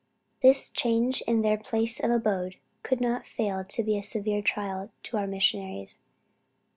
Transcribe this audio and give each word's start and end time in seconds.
This 0.41 0.71
change 0.71 1.21
in 1.27 1.43
their 1.43 1.59
place 1.59 1.99
of 1.99 2.09
abode 2.09 2.55
could 2.81 2.99
not 2.99 3.27
fail 3.27 3.63
to 3.63 3.83
be 3.83 3.95
a 3.95 4.01
severe 4.01 4.41
trial 4.41 4.89
to 5.03 5.17
our 5.17 5.27
missionaries. 5.27 6.01